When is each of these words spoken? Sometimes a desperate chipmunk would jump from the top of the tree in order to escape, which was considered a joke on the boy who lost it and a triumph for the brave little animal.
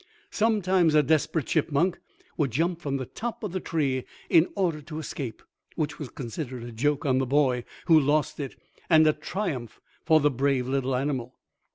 Sometimes 0.31 0.95
a 0.95 1.03
desperate 1.03 1.45
chipmunk 1.45 1.99
would 2.35 2.49
jump 2.49 2.81
from 2.81 2.97
the 2.97 3.05
top 3.05 3.43
of 3.43 3.51
the 3.51 3.59
tree 3.59 4.03
in 4.31 4.47
order 4.55 4.81
to 4.81 4.97
escape, 4.97 5.43
which 5.75 5.99
was 5.99 6.09
considered 6.09 6.63
a 6.63 6.71
joke 6.71 7.05
on 7.05 7.19
the 7.19 7.27
boy 7.27 7.63
who 7.85 7.99
lost 7.99 8.39
it 8.39 8.55
and 8.89 9.05
a 9.05 9.13
triumph 9.13 9.79
for 10.03 10.19
the 10.19 10.31
brave 10.31 10.67
little 10.67 10.95
animal. 10.95 11.35